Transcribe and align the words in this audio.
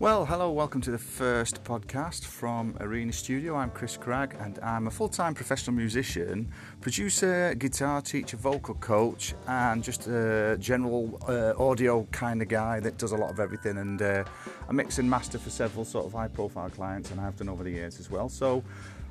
Well, 0.00 0.24
hello, 0.24 0.50
welcome 0.50 0.80
to 0.80 0.90
the 0.90 0.96
first 0.96 1.62
podcast 1.62 2.24
from 2.24 2.74
Arena 2.80 3.12
Studio. 3.12 3.54
I'm 3.54 3.68
Chris 3.68 3.98
Cragg 3.98 4.34
and 4.42 4.58
I'm 4.60 4.86
a 4.86 4.90
full 4.90 5.10
time 5.10 5.34
professional 5.34 5.76
musician, 5.76 6.50
producer, 6.80 7.54
guitar 7.54 8.00
teacher, 8.00 8.38
vocal 8.38 8.76
coach, 8.76 9.34
and 9.46 9.84
just 9.84 10.06
a 10.06 10.56
general 10.58 11.20
uh, 11.28 11.52
audio 11.62 12.08
kind 12.12 12.40
of 12.40 12.48
guy 12.48 12.80
that 12.80 12.96
does 12.96 13.12
a 13.12 13.16
lot 13.18 13.30
of 13.30 13.40
everything. 13.40 13.76
And 13.76 14.00
uh, 14.00 14.24
I 14.66 14.72
mix 14.72 14.96
and 14.96 15.10
master 15.10 15.38
for 15.38 15.50
several 15.50 15.84
sort 15.84 16.06
of 16.06 16.14
high 16.14 16.28
profile 16.28 16.70
clients, 16.70 17.10
and 17.10 17.20
I've 17.20 17.36
done 17.36 17.50
over 17.50 17.62
the 17.62 17.70
years 17.70 18.00
as 18.00 18.10
well. 18.10 18.30
So 18.30 18.64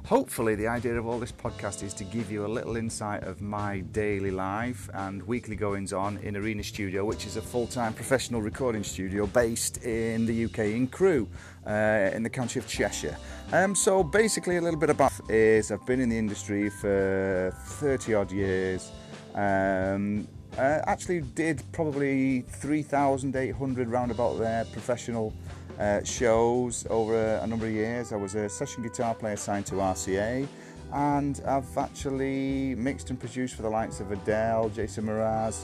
Hopefully, 0.09 0.55
the 0.55 0.65
idea 0.65 0.97
of 0.97 1.05
all 1.05 1.19
this 1.19 1.31
podcast 1.31 1.83
is 1.83 1.93
to 1.93 2.03
give 2.03 2.31
you 2.31 2.43
a 2.43 2.47
little 2.47 2.77
insight 2.77 3.23
of 3.25 3.43
my 3.43 3.81
daily 3.91 4.31
life 4.31 4.89
and 4.95 5.21
weekly 5.21 5.55
goings 5.55 5.93
on 5.93 6.17
in 6.23 6.35
Arena 6.35 6.63
Studio, 6.63 7.05
which 7.05 7.27
is 7.27 7.37
a 7.37 7.41
full 7.43 7.67
time 7.67 7.93
professional 7.93 8.41
recording 8.41 8.83
studio 8.83 9.27
based 9.27 9.85
in 9.85 10.25
the 10.25 10.45
UK, 10.45 10.73
in 10.73 10.87
Crewe, 10.87 11.29
uh, 11.67 12.09
in 12.11 12.23
the 12.23 12.29
county 12.29 12.57
of 12.57 12.67
Cheshire. 12.67 13.15
Um, 13.53 13.75
so, 13.75 14.03
basically, 14.03 14.57
a 14.57 14.61
little 14.61 14.79
bit 14.79 14.89
about 14.89 15.11
is 15.29 15.71
I've 15.71 15.85
been 15.85 15.99
in 15.99 16.09
the 16.09 16.17
industry 16.17 16.71
for 16.71 17.53
30 17.65 18.15
odd 18.15 18.31
years. 18.31 18.91
Um, 19.35 20.27
uh, 20.57 20.81
actually, 20.87 21.21
did 21.21 21.61
probably 21.71 22.41
3,800 22.41 23.87
roundabout 23.87 24.39
there 24.39 24.65
professional 24.73 25.35
uh, 25.79 26.03
shows 26.03 26.85
over 26.89 27.15
a, 27.15 27.43
a, 27.43 27.47
number 27.47 27.65
of 27.65 27.71
years. 27.71 28.11
I 28.11 28.17
was 28.17 28.35
a 28.35 28.49
session 28.49 28.83
guitar 28.83 29.15
player 29.15 29.37
signed 29.37 29.65
to 29.67 29.75
RCA, 29.75 30.47
and 30.93 31.41
I've 31.47 31.77
actually 31.77 32.75
mixed 32.75 33.09
and 33.09 33.19
produced 33.19 33.55
for 33.55 33.61
the 33.61 33.69
likes 33.69 33.99
of 33.99 34.11
Adele, 34.11 34.69
Jason 34.69 35.05
Mraz. 35.05 35.63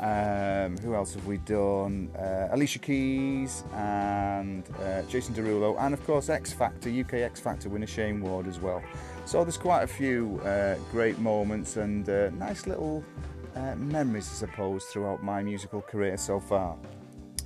Um, 0.00 0.76
who 0.78 0.96
else 0.96 1.14
have 1.14 1.26
we 1.26 1.36
done? 1.38 2.10
Uh, 2.18 2.48
Alicia 2.50 2.80
Keys 2.80 3.62
and 3.72 4.68
uh, 4.82 5.02
Jason 5.02 5.32
Derulo, 5.32 5.76
and 5.78 5.94
of 5.94 6.04
course 6.04 6.28
X 6.28 6.52
Factor, 6.52 6.90
UK 6.90 7.14
X 7.14 7.38
Factor 7.38 7.68
winner 7.68 7.86
Shane 7.86 8.20
Ward 8.20 8.48
as 8.48 8.58
well. 8.58 8.82
So 9.26 9.44
there's 9.44 9.58
quite 9.58 9.82
a 9.82 9.86
few 9.86 10.40
uh, 10.44 10.74
great 10.90 11.20
moments 11.20 11.76
and 11.76 12.08
uh, 12.08 12.30
nice 12.30 12.66
little 12.66 13.04
uh, 13.54 13.76
memories, 13.76 14.28
I 14.28 14.34
suppose, 14.34 14.84
throughout 14.86 15.22
my 15.22 15.40
musical 15.42 15.80
career 15.80 16.16
so 16.16 16.40
far. 16.40 16.76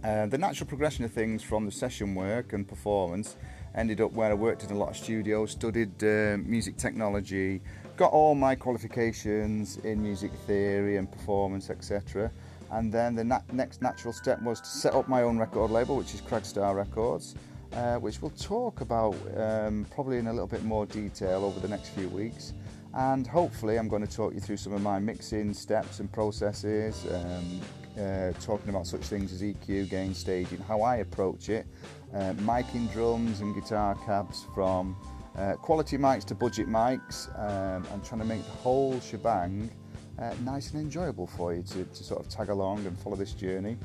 Uh, 0.04 0.26
the 0.26 0.38
natural 0.38 0.66
progression 0.66 1.04
of 1.04 1.12
things 1.12 1.42
from 1.42 1.64
the 1.64 1.72
session 1.72 2.14
work 2.14 2.52
and 2.52 2.68
performance 2.68 3.36
ended 3.74 4.00
up 4.00 4.12
where 4.12 4.30
I 4.30 4.34
worked 4.34 4.64
in 4.64 4.70
a 4.70 4.78
lot 4.78 4.90
of 4.90 4.96
studios, 4.96 5.50
studied 5.50 6.02
uh, 6.02 6.38
music 6.44 6.76
technology, 6.76 7.60
got 7.96 8.12
all 8.12 8.34
my 8.34 8.54
qualifications 8.54 9.78
in 9.78 10.02
music 10.02 10.32
theory 10.46 10.96
and 10.96 11.10
performance, 11.10 11.70
etc. 11.70 12.30
And 12.70 12.92
then 12.92 13.14
the 13.14 13.42
next 13.52 13.82
natural 13.82 14.12
step 14.12 14.42
was 14.42 14.60
to 14.60 14.66
set 14.66 14.94
up 14.94 15.08
my 15.08 15.22
own 15.22 15.38
record 15.38 15.70
label, 15.70 15.96
which 15.96 16.14
is 16.14 16.20
Cragstar 16.20 16.74
Records, 16.74 17.34
uh, 17.72 17.96
which 17.96 18.20
we'll 18.20 18.30
talk 18.32 18.80
about 18.80 19.14
um, 19.36 19.86
probably 19.90 20.18
in 20.18 20.26
a 20.26 20.32
little 20.32 20.46
bit 20.46 20.64
more 20.64 20.86
detail 20.86 21.44
over 21.44 21.60
the 21.60 21.68
next 21.68 21.90
few 21.90 22.08
weeks. 22.08 22.54
And 22.94 23.26
hopefully, 23.26 23.76
I'm 23.76 23.88
going 23.88 24.06
to 24.06 24.12
talk 24.12 24.32
you 24.32 24.40
through 24.40 24.56
some 24.56 24.72
of 24.72 24.80
my 24.82 24.98
mixing 24.98 25.52
steps 25.52 26.00
and 26.00 26.10
processes, 26.10 27.06
um, 27.12 27.60
uh, 27.98 28.32
talking 28.40 28.68
about 28.68 28.86
such 28.86 29.02
things 29.02 29.32
as 29.32 29.42
EQ, 29.42 29.88
gain 29.88 30.14
staging, 30.14 30.58
how 30.58 30.82
I 30.82 30.96
approach 30.96 31.48
it, 31.48 31.66
uh, 32.14 32.32
miking 32.34 32.92
drums 32.92 33.40
and 33.40 33.54
guitar 33.54 33.96
cabs 34.06 34.46
from 34.54 34.96
uh, 35.36 35.54
quality 35.54 35.98
mics 35.98 36.24
to 36.24 36.34
budget 36.34 36.68
mics, 36.68 37.28
um, 37.38 37.84
and 37.92 38.04
trying 38.04 38.20
to 38.20 38.26
make 38.26 38.44
the 38.44 38.50
whole 38.50 38.98
shebang 39.00 39.70
uh, 40.18 40.34
nice 40.44 40.72
and 40.72 40.80
enjoyable 40.80 41.26
for 41.26 41.54
you 41.54 41.62
to, 41.62 41.84
to, 41.84 42.04
sort 42.04 42.20
of 42.20 42.28
tag 42.28 42.48
along 42.48 42.86
and 42.86 42.98
follow 42.98 43.16
this 43.16 43.32
journey. 43.32 43.76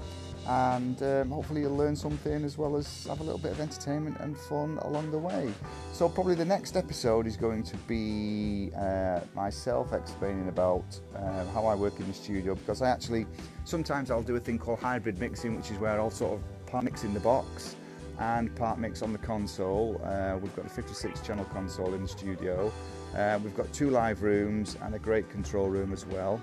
And 0.47 1.01
um, 1.03 1.29
hopefully, 1.29 1.61
you'll 1.61 1.77
learn 1.77 1.95
something 1.95 2.43
as 2.43 2.57
well 2.57 2.75
as 2.75 3.05
have 3.05 3.19
a 3.19 3.23
little 3.23 3.39
bit 3.39 3.51
of 3.51 3.59
entertainment 3.59 4.17
and 4.19 4.37
fun 4.37 4.79
along 4.81 5.11
the 5.11 5.17
way. 5.17 5.53
So, 5.93 6.09
probably 6.09 6.35
the 6.35 6.45
next 6.45 6.75
episode 6.77 7.27
is 7.27 7.37
going 7.37 7.63
to 7.63 7.77
be 7.87 8.71
uh, 8.75 9.19
myself 9.35 9.93
explaining 9.93 10.47
about 10.47 10.85
uh, 11.15 11.45
how 11.47 11.65
I 11.65 11.75
work 11.75 11.99
in 11.99 12.07
the 12.07 12.13
studio 12.13 12.55
because 12.55 12.81
I 12.81 12.89
actually 12.89 13.27
sometimes 13.65 14.09
I'll 14.09 14.23
do 14.23 14.35
a 14.35 14.39
thing 14.39 14.57
called 14.57 14.79
hybrid 14.79 15.19
mixing, 15.19 15.55
which 15.55 15.69
is 15.69 15.77
where 15.77 15.99
I'll 15.99 16.09
sort 16.09 16.39
of 16.39 16.83
mix 16.83 17.03
in 17.03 17.13
the 17.13 17.19
box 17.19 17.75
and 18.19 18.55
part 18.55 18.79
mix 18.79 19.01
on 19.01 19.11
the 19.11 19.19
console. 19.19 20.01
Uh, 20.03 20.37
we've 20.37 20.55
got 20.55 20.65
a 20.65 20.69
56 20.69 21.21
channel 21.21 21.45
console 21.45 21.93
in 21.93 22.01
the 22.01 22.07
studio. 22.07 22.71
Uh, 23.15 23.39
we've 23.43 23.55
got 23.55 23.71
two 23.73 23.89
live 23.89 24.21
rooms 24.21 24.77
and 24.83 24.95
a 24.95 24.99
great 24.99 25.29
control 25.29 25.67
room 25.67 25.91
as 25.91 26.05
well. 26.05 26.41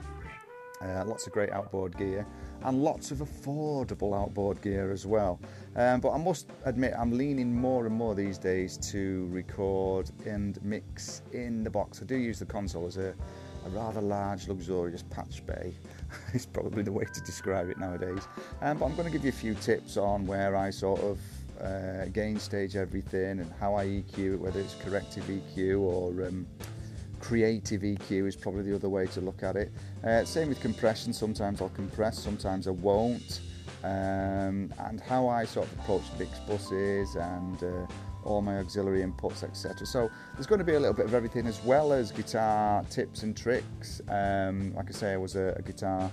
Uh, 0.81 1.05
lots 1.07 1.27
of 1.27 1.33
great 1.33 1.51
outboard 1.51 1.97
gear 1.97 2.25
and 2.63 2.83
lots 2.83 3.11
of 3.11 3.19
affordable 3.19 4.21
outboard 4.21 4.61
gear 4.63 4.93
as 4.93 5.07
well. 5.07 5.41
Um, 5.77 6.01
but 6.01 6.11
I 6.11 6.19
must 6.19 6.49
admit, 6.65 6.95
I'm 6.97 7.17
leaning 7.17 7.55
more 7.55 7.87
and 7.87 7.95
more 7.95 8.15
these 8.15 8.39
days 8.39 8.77
to 8.93 9.29
record 9.31 10.11
and 10.27 10.63
mix 10.63 11.23
in 11.33 11.65
the 11.65 11.71
box. 11.71 12.03
I 12.03 12.05
do 12.05 12.17
use 12.17 12.39
the 12.39 12.47
console 12.47 12.87
as 12.87 12.97
a, 12.97 13.15
a 13.67 13.71
rather 13.71 14.01
large, 14.01 14.49
luxurious 14.49 15.03
patch 15.03 15.45
bay. 15.47 15.75
it's 16.35 16.47
probably 16.47 16.83
the 16.83 16.93
way 16.93 17.05
to 17.05 17.21
describe 17.23 17.71
it 17.71 17.79
nowadays. 17.79 18.27
Um, 18.61 18.79
but 18.79 18.87
I'm 18.87 18.97
going 18.97 19.07
to 19.07 19.13
give 19.13 19.25
you 19.25 19.31
a 19.31 19.33
few 19.33 19.55
tips 19.55 19.97
on 19.97 20.27
where 20.27 20.57
I 20.57 20.71
sort 20.71 21.01
of 21.01 21.19
uh, 21.61 22.07
gain 22.07 22.39
stage 22.39 22.77
everything 22.77 23.41
and 23.41 23.53
how 23.61 23.75
I 23.75 23.87
EQ 23.87 24.35
it, 24.35 24.37
whether 24.41 24.61
it's 24.61 24.75
corrective 24.75 25.25
EQ 25.25 25.81
or 25.81 26.27
um, 26.27 26.47
creative 27.21 27.83
EQ 27.83 28.27
is 28.27 28.37
probably 28.37 28.63
the 28.63 28.75
other 28.75 28.89
way 28.89 29.07
to 29.07 29.21
look 29.21 29.43
at 29.43 29.57
it. 29.57 29.73
Uh, 30.05 30.25
same 30.25 30.49
with 30.49 30.61
compression, 30.61 31.13
sometimes 31.13 31.61
I'll 31.61 31.69
compress, 31.71 32.19
sometimes 32.19 32.69
I 32.69 32.73
won't. 32.73 33.41
Um, 33.85 34.73
and 34.81 35.01
how 35.01 35.29
I 35.29 35.45
sort 35.45 35.67
of 35.67 35.79
approach 35.79 36.03
mix 36.19 36.39
buses 36.41 37.15
and 37.15 37.63
uh, 37.63 37.87
all 38.25 38.43
my 38.43 38.59
auxiliary 38.59 39.03
inputs, 39.03 39.45
etc. 39.45 39.87
So 39.87 40.11
there's 40.35 40.47
going 40.47 40.59
to 40.59 40.65
be 40.65 40.75
a 40.75 40.81
little 40.81 40.95
bit 40.95 41.07
of 41.07 41.15
everything 41.15 41.47
as 41.47 41.63
well 41.65 41.93
as 41.93 42.11
guitar 42.11 42.85
tips 42.91 43.23
and 43.23 43.37
tricks. 43.37 44.01
Um, 44.09 44.75
like 44.75 44.89
I 44.89 44.93
say, 44.93 45.13
I 45.13 45.17
was 45.17 45.37
a, 45.37 45.55
a 45.57 45.63
guitar 45.63 46.11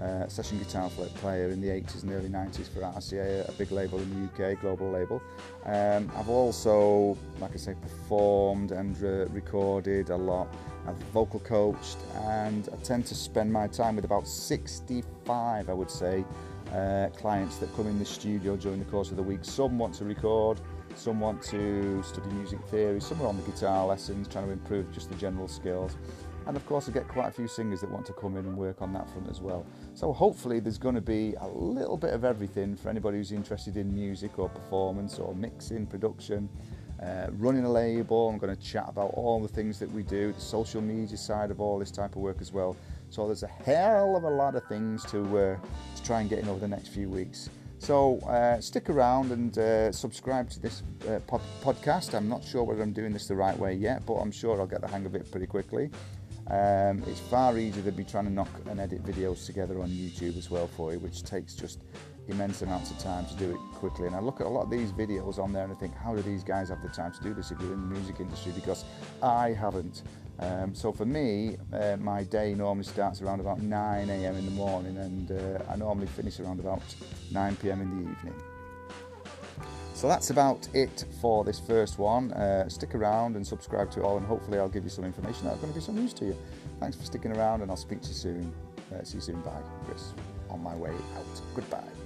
uh, 0.00 0.26
session 0.28 0.58
guitar 0.58 0.90
player 0.90 1.50
in 1.50 1.60
the 1.60 1.68
80s 1.68 2.02
and 2.02 2.12
early 2.12 2.28
90s 2.28 2.68
for 2.68 2.80
RCA, 2.80 3.48
a 3.48 3.52
big 3.52 3.70
label 3.70 3.98
in 3.98 4.28
the 4.36 4.50
UK, 4.52 4.60
global 4.60 4.90
label. 4.90 5.22
Um, 5.64 6.10
I've 6.16 6.28
also, 6.28 7.16
like 7.40 7.52
I 7.52 7.56
say, 7.56 7.74
performed 7.74 8.72
and 8.72 8.98
re- 9.00 9.26
recorded 9.30 10.10
a 10.10 10.16
lot. 10.16 10.48
I've 10.86 10.96
vocal 11.12 11.40
coached, 11.40 11.98
and 12.24 12.68
I 12.72 12.76
tend 12.82 13.06
to 13.06 13.14
spend 13.14 13.52
my 13.52 13.66
time 13.66 13.96
with 13.96 14.04
about 14.04 14.28
65, 14.28 15.68
I 15.68 15.72
would 15.72 15.90
say, 15.90 16.24
uh, 16.72 17.08
clients 17.16 17.56
that 17.58 17.74
come 17.76 17.86
in 17.86 17.98
the 17.98 18.04
studio 18.04 18.56
during 18.56 18.80
the 18.80 18.84
course 18.86 19.10
of 19.10 19.16
the 19.16 19.22
week. 19.22 19.40
Some 19.42 19.78
want 19.78 19.94
to 19.94 20.04
record, 20.04 20.60
some 20.94 21.20
want 21.20 21.42
to 21.44 22.02
study 22.02 22.28
music 22.30 22.60
theory, 22.70 23.00
some 23.00 23.20
are 23.22 23.26
on 23.26 23.36
the 23.36 23.42
guitar 23.42 23.86
lessons, 23.86 24.28
trying 24.28 24.46
to 24.46 24.52
improve 24.52 24.90
just 24.92 25.08
the 25.08 25.16
general 25.16 25.48
skills. 25.48 25.96
And 26.46 26.56
of 26.56 26.66
course, 26.66 26.88
I 26.88 26.92
get 26.92 27.08
quite 27.08 27.28
a 27.28 27.30
few 27.30 27.48
singers 27.48 27.80
that 27.80 27.90
want 27.90 28.04
to 28.06 28.12
come 28.12 28.36
in 28.36 28.44
and 28.44 28.56
work 28.56 28.82
on 28.82 28.92
that 28.92 29.08
front 29.10 29.30
as 29.30 29.40
well. 29.40 29.64
So 29.94 30.12
hopefully, 30.12 30.60
there's 30.60 30.78
going 30.78 30.94
to 30.94 31.00
be 31.00 31.34
a 31.40 31.48
little 31.48 31.96
bit 31.96 32.12
of 32.12 32.24
everything 32.24 32.76
for 32.76 32.90
anybody 32.90 33.18
who's 33.18 33.32
interested 33.32 33.76
in 33.76 33.94
music 33.94 34.38
or 34.38 34.48
performance 34.48 35.18
or 35.18 35.34
mixing, 35.34 35.86
production, 35.86 36.48
uh, 37.02 37.28
running 37.32 37.64
a 37.64 37.70
label. 37.70 38.28
I'm 38.28 38.38
going 38.38 38.54
to 38.54 38.62
chat 38.62 38.86
about 38.88 39.12
all 39.14 39.40
the 39.40 39.48
things 39.48 39.78
that 39.78 39.90
we 39.90 40.02
do, 40.02 40.32
the 40.32 40.40
social 40.40 40.82
media 40.82 41.16
side 41.16 41.50
of 41.50 41.60
all 41.60 41.78
this 41.78 41.90
type 41.90 42.16
of 42.16 42.22
work 42.22 42.40
as 42.40 42.52
well. 42.52 42.76
So 43.10 43.26
there's 43.26 43.42
a 43.42 43.48
hell 43.48 44.16
of 44.16 44.24
a 44.24 44.30
lot 44.30 44.54
of 44.54 44.64
things 44.66 45.04
to, 45.06 45.20
uh, 45.38 45.56
to 45.96 46.02
try 46.02 46.20
and 46.20 46.28
get 46.28 46.40
in 46.40 46.48
over 46.48 46.60
the 46.60 46.68
next 46.68 46.88
few 46.88 47.08
weeks. 47.08 47.48
So 47.78 48.18
uh, 48.20 48.60
stick 48.60 48.88
around 48.88 49.30
and 49.30 49.58
uh, 49.58 49.92
subscribe 49.92 50.48
to 50.50 50.60
this 50.60 50.82
uh, 51.08 51.18
pod- 51.26 51.42
podcast. 51.62 52.14
I'm 52.14 52.28
not 52.28 52.42
sure 52.42 52.64
whether 52.64 52.82
I'm 52.82 52.92
doing 52.92 53.12
this 53.12 53.26
the 53.28 53.34
right 53.34 53.58
way 53.58 53.74
yet, 53.74 54.06
but 54.06 54.14
I'm 54.14 54.32
sure 54.32 54.58
I'll 54.58 54.66
get 54.66 54.80
the 54.80 54.88
hang 54.88 55.04
of 55.04 55.14
it 55.14 55.30
pretty 55.30 55.46
quickly. 55.46 55.90
Um, 56.50 57.02
it's 57.06 57.20
far 57.20 57.58
easier 57.58 57.82
than 57.82 57.94
be 57.94 58.04
trying 58.04 58.26
to 58.26 58.30
knock 58.30 58.50
and 58.68 58.78
edit 58.78 59.02
videos 59.02 59.46
together 59.46 59.80
on 59.80 59.88
YouTube 59.88 60.36
as 60.36 60.50
well 60.50 60.66
for 60.66 60.92
you, 60.92 60.98
which 60.98 61.22
takes 61.22 61.54
just 61.54 61.80
immense 62.28 62.62
amounts 62.62 62.90
of 62.90 62.98
time 62.98 63.26
to 63.26 63.34
do 63.36 63.50
it 63.50 63.58
quickly. 63.74 64.06
And 64.06 64.16
I 64.16 64.20
look 64.20 64.40
at 64.40 64.46
a 64.46 64.50
lot 64.50 64.62
of 64.62 64.70
these 64.70 64.92
videos 64.92 65.38
on 65.38 65.52
there 65.52 65.64
and 65.64 65.72
I 65.72 65.76
think, 65.76 65.94
how 65.94 66.14
do 66.14 66.22
these 66.22 66.44
guys 66.44 66.68
have 66.68 66.82
the 66.82 66.88
time 66.88 67.12
to 67.12 67.22
do 67.22 67.34
this 67.34 67.50
if 67.50 67.60
you're 67.60 67.72
in 67.72 67.88
the 67.88 67.94
music 67.94 68.20
industry? 68.20 68.52
Because 68.54 68.84
I 69.22 69.52
haven't. 69.52 70.02
Um, 70.38 70.74
so 70.74 70.92
for 70.92 71.06
me, 71.06 71.56
uh, 71.72 71.96
my 71.98 72.24
day 72.24 72.54
normally 72.54 72.84
starts 72.84 73.22
around 73.22 73.40
about 73.40 73.60
9 73.60 74.10
a.m. 74.10 74.36
in 74.36 74.44
the 74.44 74.50
morning 74.50 74.96
and 74.98 75.30
uh, 75.30 75.62
I 75.70 75.76
normally 75.76 76.08
finish 76.08 76.40
around 76.40 76.60
about 76.60 76.82
9 77.30 77.56
p.m. 77.56 77.80
in 77.80 78.04
the 78.04 78.10
evening. 78.10 78.53
So 79.94 80.08
that's 80.08 80.30
about 80.30 80.68
it 80.74 81.04
for 81.20 81.44
this 81.44 81.60
first 81.60 81.98
one. 81.98 82.32
Uh, 82.32 82.68
stick 82.68 82.94
around 82.94 83.36
and 83.36 83.46
subscribe 83.46 83.90
to 83.92 84.00
it 84.00 84.02
all, 84.02 84.16
and 84.18 84.26
hopefully, 84.26 84.58
I'll 84.58 84.68
give 84.68 84.82
you 84.82 84.90
some 84.90 85.04
information 85.04 85.46
that's 85.46 85.60
going 85.60 85.72
to 85.72 85.78
be 85.78 85.84
some 85.84 85.96
use 85.96 86.12
to 86.14 86.26
you. 86.26 86.36
Thanks 86.80 86.96
for 86.96 87.04
sticking 87.04 87.34
around, 87.36 87.62
and 87.62 87.70
I'll 87.70 87.76
speak 87.76 88.02
to 88.02 88.08
you 88.08 88.14
soon. 88.14 88.52
Uh, 88.92 89.04
see 89.04 89.18
you 89.18 89.22
soon. 89.22 89.40
Bye. 89.42 89.62
Chris, 89.86 90.12
on 90.50 90.62
my 90.62 90.74
way 90.74 90.90
out. 90.90 91.40
Goodbye. 91.54 92.03